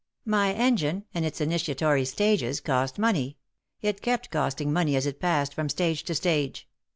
[0.25, 3.37] My engine, in its initiatory stages, cost money;
[3.81, 6.67] it kept costing money as it passed from stage to stage.